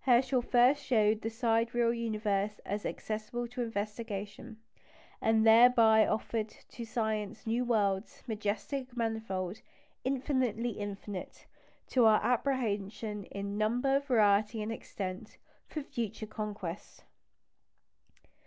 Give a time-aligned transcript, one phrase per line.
[0.00, 4.56] Herschel first showed the sidereal universe as accessible to investigation,
[5.20, 9.60] and thereby offered to science new worlds majestic, manifold,
[10.02, 11.44] "infinitely infinite"
[11.88, 15.36] to our apprehension in number, variety, and extent
[15.68, 17.04] for future conquest.